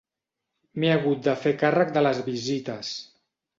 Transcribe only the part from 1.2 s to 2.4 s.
de fer càrrec de les